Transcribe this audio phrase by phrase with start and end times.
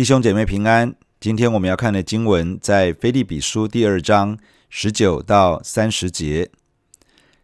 [0.00, 0.94] 弟兄姐妹平安。
[1.20, 4.38] 今天我们要看的经文在腓利比书第二章
[4.70, 6.50] 十九到三十节。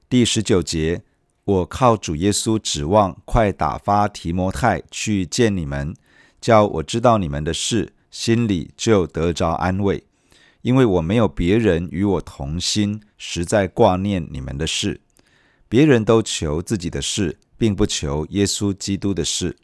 [0.09, 1.03] 第十九节，
[1.45, 5.95] 我靠主耶稣指望快打发提摩太去见你们，
[6.41, 10.05] 叫我知道你们的事，心里就得着安慰。
[10.63, 15.03] 因为我没有别人与我同心，实在挂念你们的事。
[15.69, 19.59] 别人都求自己的事，并不求耶稣基督的事。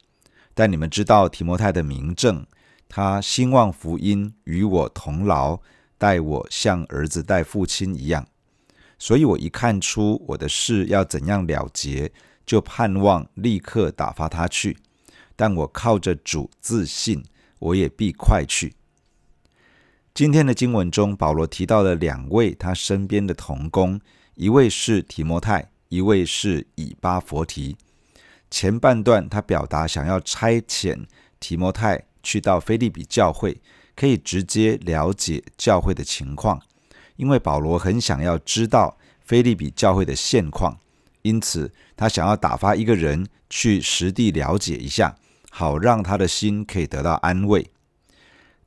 [0.52, 2.44] 但你们知道提摩太的名证。
[2.94, 5.58] 他兴旺福音，与我同劳，
[5.96, 8.26] 待我像儿子待父亲一样。
[8.98, 12.12] 所以我一看出我的事要怎样了结，
[12.44, 14.76] 就盼望立刻打发他去。
[15.34, 17.24] 但我靠着主自信，
[17.60, 18.74] 我也必快去。
[20.12, 23.98] 今天的经文中，保罗提到了两位他身边的同工，
[24.34, 27.74] 一位是提摩太，一位是以巴弗提。
[28.50, 31.06] 前半段他表达想要差遣
[31.40, 32.04] 提摩太。
[32.22, 33.60] 去到腓利比教会，
[33.94, 36.60] 可以直接了解教会的情况，
[37.16, 40.78] 因为保罗很想要知道腓利比教会的现况，
[41.22, 45.16] 因此他想要打发一个人去实地了解一下，
[45.50, 47.70] 好让他的心可以得到安慰。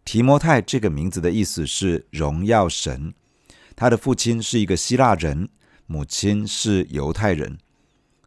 [0.04, 3.14] 提摩太这个名字的意思是荣耀神，
[3.76, 5.50] 他的父亲是一个希腊人，
[5.88, 7.58] 母亲是犹太人。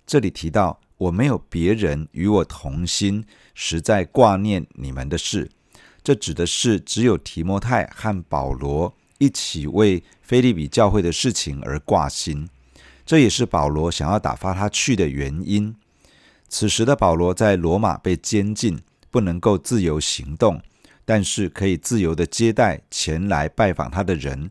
[0.06, 0.80] 这里提到。
[0.98, 5.50] 我没有别人与我同心，实在挂念你们的事。
[6.04, 12.48] 这指的是只有提摩太和保罗一起为腓立比教会的事情而挂心。
[13.04, 15.74] 这也是保罗想要打发他去的原因。
[16.48, 20.60] 此时的保罗在罗马被监禁，不能够自由行动，
[21.04, 24.50] 但是可以自由的接待前来拜访他的人。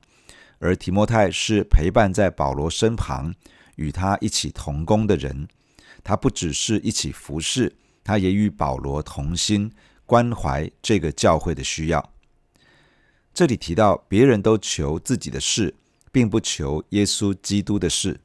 [0.59, 3.33] 而提摩太是陪伴在保罗身旁，
[3.75, 5.47] 与他一起同工的人。
[6.07, 9.69] 他不只是一起服侍，他也与保罗同心，
[10.05, 12.13] 关怀这个教会的需要。
[13.33, 15.75] 这里提到，别人都求自己的事，
[16.09, 18.21] 并不求耶稣基督的事。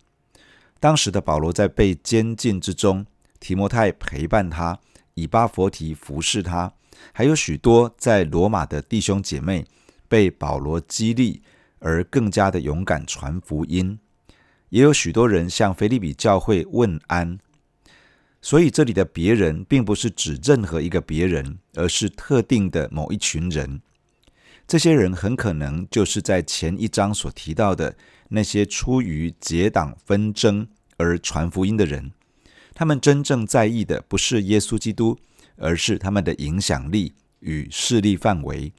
[0.78, 3.04] 当时的保罗在被监禁之中，
[3.40, 4.78] 提摩太陪伴他，
[5.14, 6.72] 以巴弗提服侍他，
[7.12, 9.66] 还有许多在罗马的弟兄姐妹
[10.06, 11.42] 被保罗激励，
[11.80, 13.98] 而更加的勇敢传福音。
[14.68, 17.40] 也有许多人向腓立比教会问安。
[18.44, 23.80] 所以这里的别人，并不是指任何一个别人，而是特定的某一群人。
[24.66, 27.94] 这些人很可能就是在前一章所提到的
[28.28, 30.66] 那些出于结党纷争
[30.96, 32.10] 而传福音的人。
[32.74, 35.16] 他们真正在意的不是耶稣基督，
[35.56, 38.72] 而是他们的影响力与势力范围。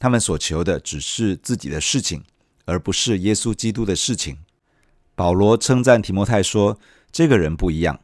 [0.00, 2.24] 他们所求的只是自己的事情，
[2.64, 4.38] 而不是耶稣基督的事情。
[5.14, 6.80] 保罗称赞提摩太说
[7.12, 8.00] ：“这个人不一样。”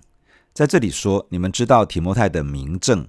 [0.57, 3.07] 在这里说，你们知道提摩太的明证，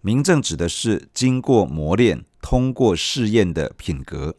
[0.00, 4.34] 明证指的是经过磨练、通过试验的品格。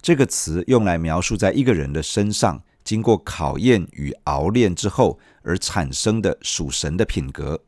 [0.00, 7.60] 这个词用来描述在一个人的身上经过考验与熬炼之后而产生的属神的品格。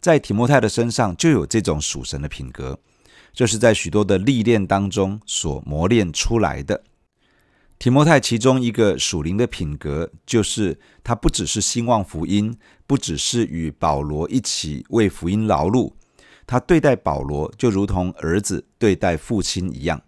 [0.00, 2.78] 在提摩太的身上就有这种属神的品格，
[3.32, 6.84] 这是在许多的历练当中所磨练出来的。
[7.78, 15.92] 提摩太其中一个属灵的品格，就是他不只是兴旺福音，不只是与保罗一起为福音劳碌，
[16.46, 20.00] 他对待保罗就如同儿子对待父亲一样。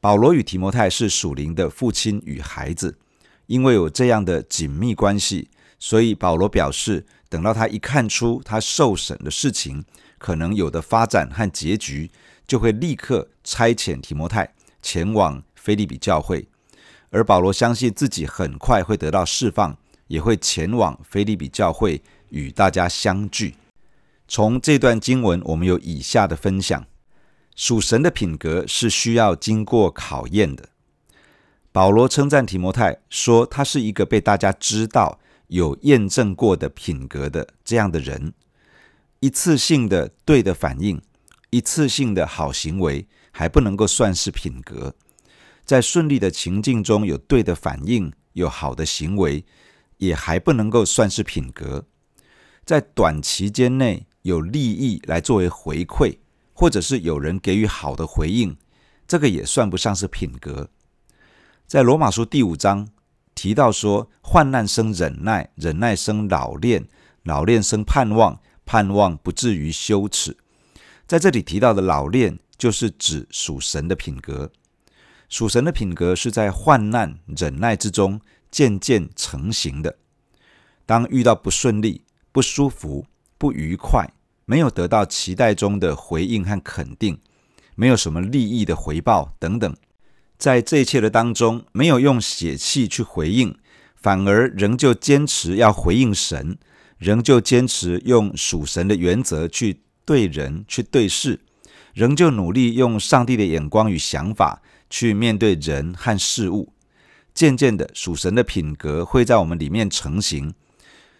[0.00, 2.96] 保罗与提摩太是属灵的父亲与孩子，
[3.46, 5.50] 因为有这样的紧密关系，
[5.80, 9.84] 所以保罗表示，等到他一看出他受审的事情
[10.18, 12.10] 可能有的发展和结局，
[12.46, 16.46] 就会立刻差遣提摩太前往腓立比教会。
[17.10, 19.76] 而保罗相信自己很快会得到释放，
[20.08, 23.54] 也会前往腓立比教会与大家相聚。
[24.28, 26.84] 从这段经文，我们有以下的分享：
[27.54, 30.68] 属神的品格是需要经过考验的。
[31.70, 38.32] 保罗称赞提摩太说，他是一个被大家知道、有验证过的品格的这样的人。
[39.20, 41.00] 一次性的对的反应，
[41.50, 44.94] 一次性的好行为，还不能够算是品格。
[45.66, 49.44] 在顺利的情境中有对的反应，有好的行为，
[49.98, 51.84] 也还不能够算是品格。
[52.64, 56.18] 在短期间内有利益来作为回馈，
[56.52, 58.56] 或者是有人给予好的回应，
[59.08, 60.70] 这个也算不上是品格。
[61.66, 62.88] 在罗马书第五章
[63.34, 66.86] 提到说，患难生忍耐，忍耐生老练，
[67.24, 70.36] 老练生盼望，盼望不至于羞耻。
[71.08, 74.52] 在这里提到的老练，就是指属神的品格。
[75.28, 78.20] 属神的品格是在患难忍耐之中
[78.50, 79.96] 渐渐成型的。
[80.84, 83.06] 当遇到不顺利、不舒服、
[83.36, 84.08] 不愉快，
[84.44, 87.18] 没有得到期待中的回应和肯定，
[87.74, 89.76] 没有什么利益的回报等等。
[90.38, 93.58] 在这一切的当中，没有用血气去回应，
[93.96, 96.58] 反而仍旧坚持要回应神，
[96.98, 101.40] 仍旧坚持用属神的原则去对人、去对事，
[101.96, 104.60] 仍旧努力用上帝的眼光与想法
[104.90, 106.74] 去面对人和事物。
[107.32, 110.52] 渐渐的，属神的品格会在我们里面成型。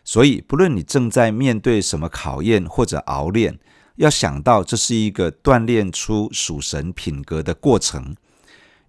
[0.05, 3.59] 所以，不论你正在面对什么考验或者熬炼，
[3.95, 8.15] 要想到这是一个锻炼出属神品格的过程。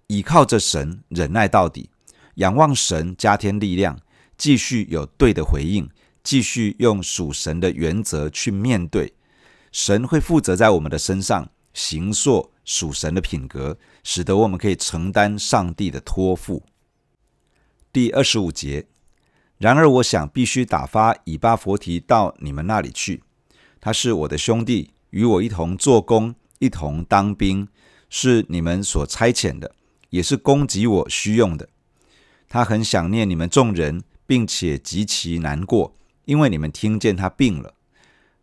[0.08, 1.88] 倚靠着神，忍耐到底，
[2.34, 3.98] 仰望神，加添力量，
[4.36, 5.88] 继续有对的回应，
[6.22, 9.14] 继续用属神的原则去面对。
[9.72, 16.64] 神会负责在我们的身上形塑属神的品格，使得我们可以承担上帝的托付。
[17.92, 18.86] 第二十五节。
[19.58, 23.22] 然而，我想必须打发以巴弗提到你们那里去。
[23.80, 27.68] 他是我的兄弟，与我一同做工，一同当兵，
[28.10, 29.74] 是你们所差遣的。
[30.10, 31.68] 也是供给我需用的。
[32.48, 35.94] 他很想念你们众人，并且极其难过，
[36.24, 37.74] 因为你们听见他病了。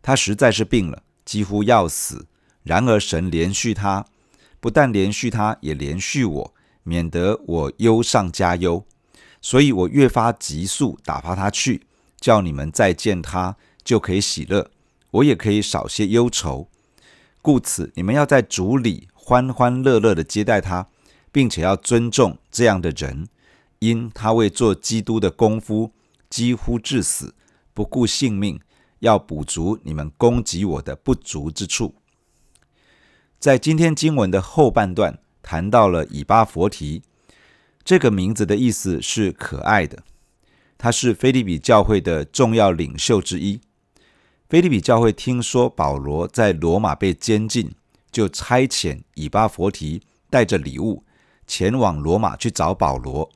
[0.00, 2.26] 他实在是病了，几乎要死。
[2.66, 4.04] 然而神怜恤他，
[4.60, 8.84] 不但怜恤他，也怜恤我，免得我忧上加忧。
[9.40, 11.86] 所以我越发急速打发他去，
[12.20, 14.70] 叫你们再见他就可以喜乐，
[15.12, 16.68] 我也可以少些忧愁。
[17.40, 20.88] 故此，你们要在主里欢欢乐乐地接待他。
[21.32, 23.28] 并且要尊重这样的人，
[23.80, 25.92] 因他为做基督的功夫
[26.30, 27.34] 几乎至死，
[27.74, 28.58] 不顾性命，
[29.00, 31.94] 要补足你们攻击我的不足之处。
[33.38, 37.02] 在今天经文的后半段，谈到了以巴佛提
[37.84, 40.02] 这个名字的意思是可爱的，
[40.76, 43.60] 他是腓利比教会的重要领袖之一。
[44.48, 47.72] 腓利比教会听说保罗在罗马被监禁，
[48.10, 51.04] 就差遣以巴佛提带着礼物。
[51.46, 53.30] 前往罗马去找保罗，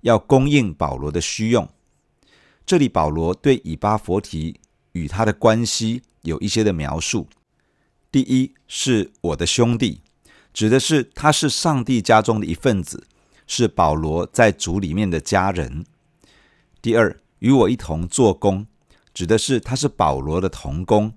[0.00, 1.68] 要供应保罗的需用。
[2.64, 4.58] 这里保罗对以巴佛提
[4.92, 7.26] 与他的关系有一些的描述。
[8.12, 10.00] 第一是我的兄弟，
[10.52, 13.06] 指的是他是上帝家中的一份子，
[13.46, 15.84] 是保罗在主里面的家人。
[16.82, 18.66] 第二，与我一同做工，
[19.14, 21.12] 指的是他是保罗的同工，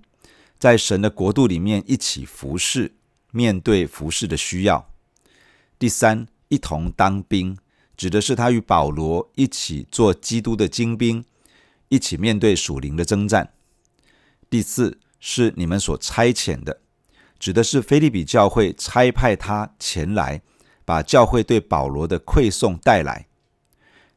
[0.58, 2.94] 在神的国度里面一起服侍，
[3.30, 4.88] 面对服侍的需要。
[5.78, 6.26] 第三。
[6.48, 7.56] 一同当兵，
[7.96, 11.24] 指的是他与保罗一起做基督的精兵，
[11.88, 13.54] 一起面对属灵的征战。
[14.48, 16.82] 第四是你们所差遣的，
[17.38, 20.40] 指的是腓利比教会差派他前来，
[20.84, 23.26] 把教会对保罗的馈送带来。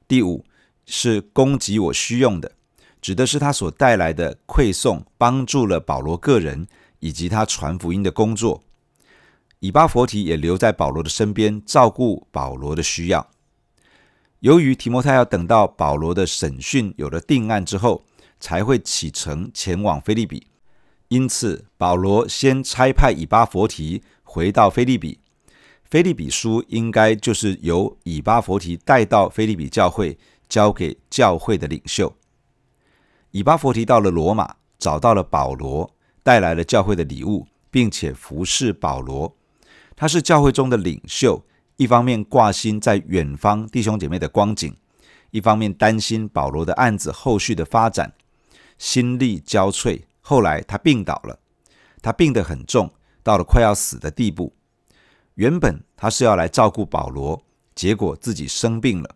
[0.08, 0.46] 第五
[0.86, 2.54] 是供给我需用的，
[3.02, 6.68] 指的是他所带来的馈送，帮助了保罗个人
[7.00, 8.64] 以及他传福音的工作。
[9.60, 13.30] 以巴弗提也留在保罗的身边，照顾保罗的需要。
[14.40, 18.06] 由于提摩太要等到保罗的审讯有了定案之后，
[18.40, 20.46] 才会启程前往腓利比，
[21.10, 25.20] 因此保罗先差派以巴佛提回到腓利比。
[25.90, 30.18] 腓利比书应该就是由以巴佛提带到腓利比教会，
[30.50, 32.14] 交给教会的领袖。
[33.32, 35.90] 以巴佛提到了罗马，找到了保罗，
[36.24, 39.34] 带来了教会的礼物，并且服侍保罗。
[39.96, 41.42] 他是教会中的领袖，
[41.78, 44.76] 一方面挂心在远方弟兄姐妹的光景，
[45.32, 48.14] 一方面担心保罗的案子后续的发展，
[48.78, 50.02] 心力交瘁。
[50.30, 51.40] 后来他病倒了，
[52.02, 52.94] 他病得很重，
[53.24, 54.54] 到了快要死的地步。
[55.36, 57.42] 原本他是要来照顾保罗，
[57.74, 59.16] 结果自己生病了。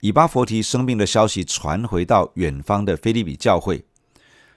[0.00, 3.86] 以巴弗提生病的消息传回到远方的腓利比教会，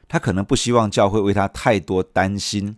[0.09, 2.75] 他可能不希望教会为他太多担心，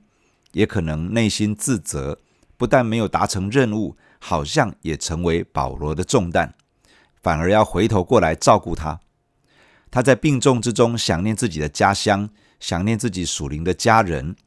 [0.51, 2.19] 也可能内心自责。
[2.57, 6.53] 不但没有达成任务，好像也成为保罗的重担，
[7.23, 8.99] 反而要回头过来照顾他。
[9.89, 12.29] 他在病重之中想念自己的家乡，
[12.63, 14.37] 想念自己属灵的家人，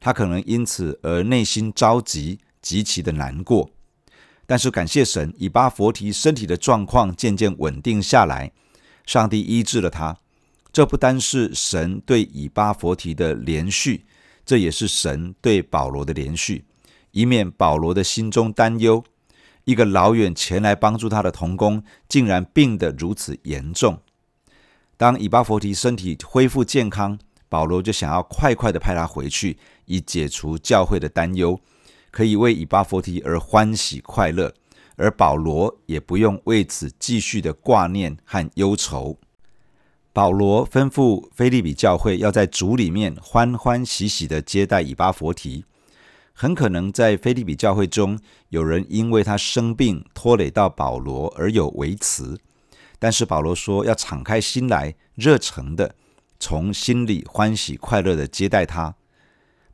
[0.00, 3.68] 他可能因此而内心着急，极其的难过。
[4.46, 8.52] 但是感谢神，以巴佛提身体的状况渐渐稳定下来，
[9.04, 10.16] 上帝医治了他。
[10.72, 14.00] 这不单是神对以巴佛提的怜恤，
[14.46, 16.62] 这也是神对保罗的怜恤。
[17.10, 19.04] 以免保罗的心中担忧，
[19.64, 24.00] 一个老远前来帮助他的同工，竟然病得如此严重。
[24.96, 27.16] 当以巴佛提身体恢复健康，
[27.48, 31.60] 保罗就想要快快的派他回去，以解除教会的担忧，
[32.10, 34.52] 可以为以巴弗提而欢喜快乐，
[34.96, 39.18] 而保罗也不用为此继续的挂念和忧愁。
[40.12, 45.64] 保罗吩咐腓利比教会要在主里面欢欢喜喜的接待以巴弗提。
[46.32, 48.18] 很可能在腓利比教会中，
[48.50, 52.38] 有人因为他生病拖累到保罗而有微词，
[52.98, 55.94] 但是保罗说要敞开心来，热诚的
[56.38, 58.94] 从心里欢喜快乐的接待他。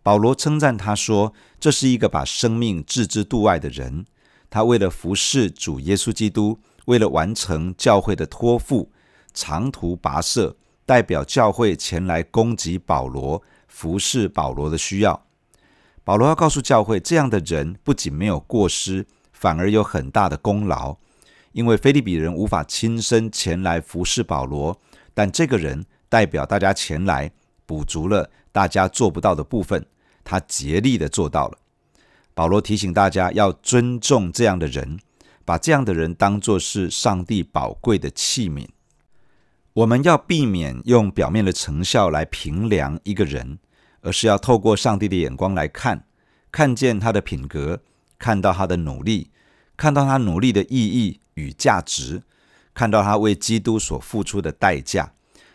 [0.03, 4.05] 保罗称赞他说：“这是一个把生命置之度外的人。
[4.51, 8.93] 他为了服侍主耶稣基督，为了完成教会的托付，
[9.33, 15.27] 长途跋涉，代表教会前来供给保罗，服侍保罗的需要。
[16.05, 20.97] 保罗要告诉教会，这样的人不仅没有过失，反而有很大的功劳。
[21.53, 24.79] 因为腓利比人无法亲身前来服侍保罗，
[25.15, 27.33] 但这个人代表大家前来，
[27.67, 29.85] 补足了大家做不到的部分。”
[30.23, 31.59] 他竭力的做到了。
[32.35, 35.01] 保罗提醒大家要尊重这样的人，
[35.45, 38.69] 把这样的人当作是上帝宝贵的器皿。
[39.73, 43.59] 我们要避免用表面的成效来评量一个人，
[44.03, 46.07] 而是要透过上帝的眼光来看，
[46.53, 47.83] 看见他的品格，
[48.21, 49.31] 看到他的努力，
[49.77, 52.23] 看到他努力的意义与价值，
[52.73, 55.13] 看到他为基督所付出的代价，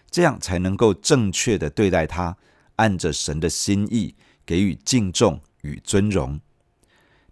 [0.10, 2.38] 这样才能够正确的对待他，
[2.75, 4.16] 按着神的心意。
[4.46, 6.39] 给予敬重与尊荣，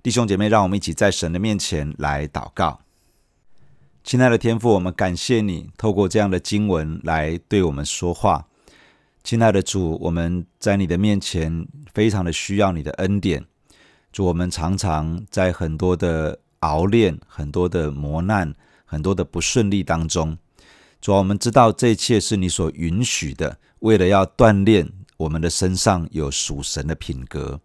[0.03, 2.79] 弟兄姐妹，让我们一起在神的面前来祷告。
[4.03, 8.45] 亲爱的天父，我们感谢你透过这样的经文来对我们说话。
[9.23, 13.43] 亲爱的主，我们在你的面前非常的需要你的恩典。
[14.11, 18.53] 主，我们常常在很多的熬炼、很多的磨难、
[18.85, 20.37] 很多的不顺利当中。
[21.01, 24.91] 主啊，我们知道这一切是你所允许的，为了要锻炼。
[25.17, 27.59] 我们的身上有属神的品格，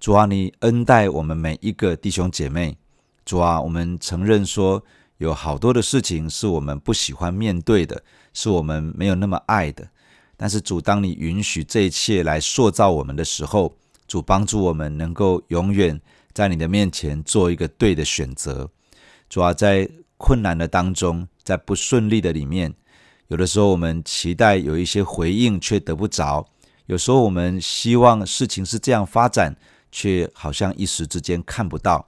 [0.00, 2.76] 主啊，你恩待我们每一个弟兄姐妹。
[3.24, 4.82] 主啊，我们承认说
[5.18, 8.02] 有好多的事情是我们不喜欢面对的，
[8.34, 9.88] 是我们没有那么爱的。
[10.36, 13.72] 但是主，当你允许这一切来塑造我们的时候，
[14.08, 16.00] 主帮助我们能够永远
[16.32, 18.68] 在你的面前做一个对的选择。
[19.28, 22.74] 主啊，在困难的当中，在不顺利的里面，
[23.28, 26.46] 有的时候我们期待有一些回应，却得不着。
[26.86, 29.56] 有时候我们希望事情是这样发展，
[29.90, 32.06] 却好像一时之间看不到。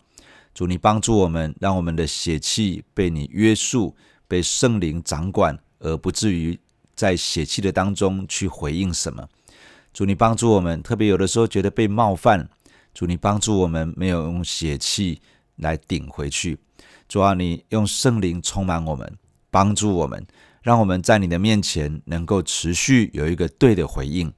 [0.52, 3.96] 主，你帮助我们，让我们的血气被你约束，
[4.28, 6.58] 被圣灵掌管，而不至于
[6.94, 9.28] 在血气的当中去回应什么。
[9.92, 12.48] 主，你帮助我们，特别有的时候觉得被冒犯。
[12.92, 15.20] 主，你帮助我们，没有用血气
[15.56, 16.58] 来顶回去。
[17.08, 19.12] 主啊，你用圣灵充满我们，
[19.54, 20.26] 帮助我们，
[20.62, 24.32] 让我们在你的面前能够持续有一个对的回应。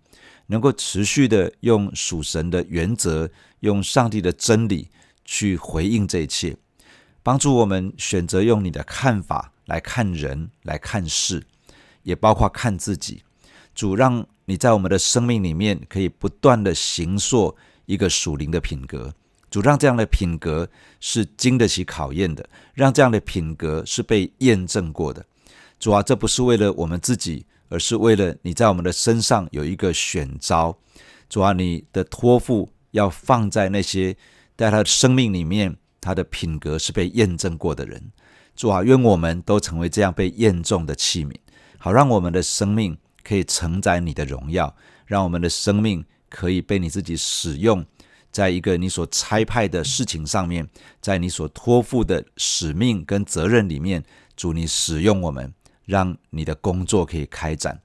[0.49, 3.31] 能够持续的用属神的原则，
[3.61, 4.91] 用上帝的真理
[5.25, 6.55] 去回应这一切，
[7.23, 11.43] 帮助我们选择用你的看法来看人、来看事，
[12.03, 13.23] 也包括看自己。
[13.75, 17.57] 主，让你在我们的生命里面可以不断的行塑
[17.87, 19.15] 一个属灵的品格。
[19.51, 20.69] 主，让这样的品格
[21.01, 25.25] 是经得起考验的，让这样的品格是被验证过的。
[25.79, 27.47] 主啊，这不是为了我们自己。
[27.69, 30.79] 而是为了你在我们的身上有一个选召，
[31.29, 34.17] 主啊，你的托付要放在那些
[34.57, 38.13] 在他的生命里面，他的品格是被验证过的人。
[38.55, 41.35] 主啊，愿我们都成为这样被验证的器皿，
[41.77, 44.73] 好让我们的生命可以承载你的荣耀，
[45.05, 47.85] 让我们的生命可以被你自己使用，
[48.37, 50.69] 在一个你所差派的事情上面，
[51.01, 54.05] 在你所托付的使命跟责任里面，
[54.37, 55.55] 主你使用我们。
[55.87, 57.81] 让你的工作可以开展，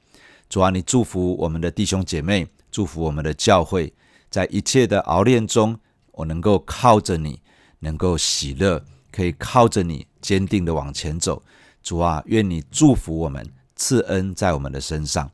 [0.50, 3.94] 主啊，你祝福我们的弟兄姐妹，祝福我们的教会，
[4.30, 5.80] 在一切的熬炼中，
[6.14, 7.40] 我能够靠着你，
[7.80, 11.44] 能够喜乐，可以靠着你坚定的往前走。
[11.84, 15.32] 主啊，愿你祝福我们，赐恩在我们的身上。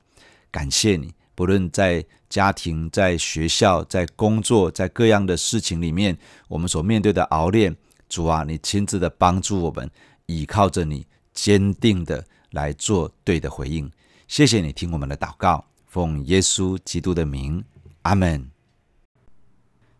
[0.51, 6.17] 感谢你，不论在家庭、在学校、在工作、在各样的事情里面，
[6.47, 7.75] 我们所面对的熬炼，
[8.07, 9.89] 主啊，你亲自的帮助我们，
[10.25, 12.25] 倚靠着你，坚定的。
[12.51, 13.91] 来做对的回应，
[14.25, 17.61] 谢谢你听我们的祷告，奉耶稣基督的名，
[18.03, 18.49] 阿门。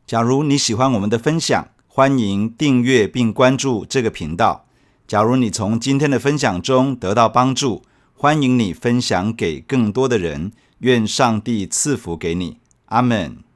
[0.08, 4.66] 假如你喜欢我们的分享，欢迎订阅并关注这个频道。
[5.06, 10.54] 假如你从今天的分享中得到帮助，欢迎你分享给更多的人。
[10.80, 13.47] 愿上帝赐福给你，阿门。